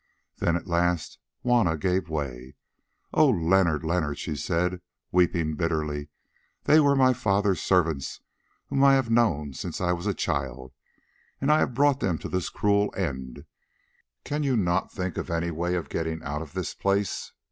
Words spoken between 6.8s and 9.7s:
my father's servants whom I have known